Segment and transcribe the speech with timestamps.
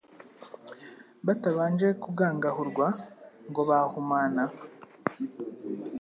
[1.25, 2.87] batabanje kugangahurwa,
[3.49, 4.43] ngo bahumana